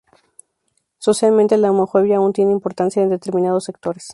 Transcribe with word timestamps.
Socialmente, 0.97 1.57
la 1.59 1.69
homofobia 1.69 2.17
aún 2.17 2.33
tiene 2.33 2.53
importancia 2.53 3.03
en 3.03 3.09
determinados 3.09 3.65
sectores. 3.65 4.09